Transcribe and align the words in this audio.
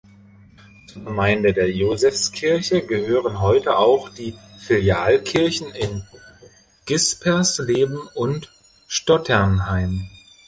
Zur 0.87 1.03
Gemeinde 1.05 1.53
der 1.53 1.71
Josefskirche 1.71 2.83
gehören 2.83 3.39
heute 3.39 3.77
auch 3.77 4.09
die 4.09 4.33
Filialkirchen 4.57 5.69
in 5.75 6.01
Gispersleben 6.87 7.99
und 8.15 8.51
Stotternheim. 8.87 10.09